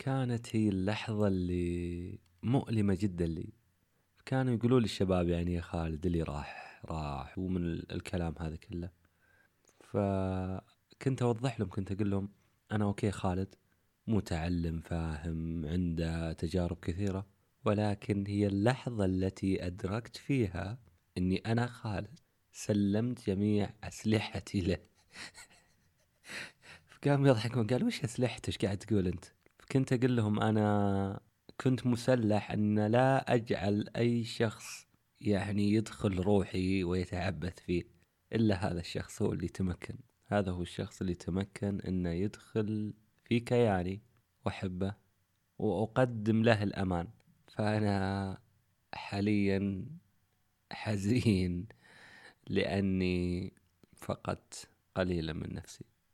[0.00, 3.52] كانت هي اللحظة اللي مؤلمة جدا لي.
[4.26, 8.90] كانوا يقولوا لي الشباب يعني يا خالد اللي راح راح ومن ال- الكلام هذا كله.
[9.80, 12.28] فكنت أوضح لهم كنت أقول لهم
[12.72, 13.54] أنا أوكي خالد
[14.06, 17.26] متعلم فاهم عنده تجارب كثيرة
[17.64, 20.78] ولكن هي اللحظة التي أدركت فيها
[21.18, 22.20] أني أنا خالد
[22.52, 24.78] سلمت جميع أسلحتي له.
[26.90, 29.24] فقام يضحكون قال وش أسلحته إيش قاعد تقول أنت؟
[29.72, 31.20] كنت أقول لهم أنا
[31.60, 34.86] كنت مسلح أن لا أجعل أي شخص
[35.20, 37.82] يعني يدخل روحي ويتعبث فيه
[38.32, 39.98] إلا هذا الشخص هو اللي تمكن.
[40.26, 42.94] هذا هو الشخص اللي تمكن أنه يدخل
[43.24, 44.02] في كياني
[44.46, 44.94] وأحبه
[45.58, 47.08] وأقدم له الأمان.
[47.48, 48.38] فأنا
[48.94, 49.86] حاليا
[50.72, 51.68] حزين
[52.46, 53.52] لأني
[53.96, 55.84] فقدت قليلا من نفسي.